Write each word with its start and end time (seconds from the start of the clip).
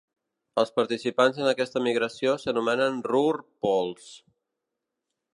Els 0.59 0.71
participants 0.77 1.41
en 1.43 1.49
aquesta 1.51 1.83
migració 1.87 2.33
s"anomenen 2.39 2.97
Ruhr 3.11 3.35
Poles. 3.67 4.09